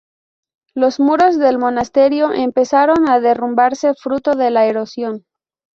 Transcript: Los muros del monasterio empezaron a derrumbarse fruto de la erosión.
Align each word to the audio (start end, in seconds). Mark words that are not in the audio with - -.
Los 0.73 0.99
muros 0.99 1.37
del 1.37 1.59
monasterio 1.59 2.33
empezaron 2.33 3.07
a 3.07 3.19
derrumbarse 3.19 3.93
fruto 3.93 4.33
de 4.33 4.49
la 4.49 4.65
erosión. 4.65 5.25